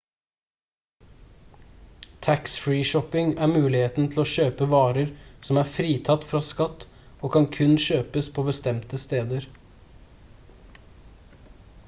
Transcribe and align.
tax-free 2.27 2.85
shopping 2.91 3.33
er 3.47 3.51
muligheten 3.51 4.07
til 4.15 4.23
å 4.23 4.29
kjøpe 4.31 4.67
varer 4.71 5.11
som 5.49 5.59
er 5.63 5.69
fritatt 5.73 6.25
fra 6.31 6.41
skatt 6.49 6.85
og 7.19 7.33
kan 7.37 7.45
kun 7.59 7.77
kjøpes 7.89 8.31
på 8.39 8.47
bestemte 8.49 9.01
steder 9.07 9.45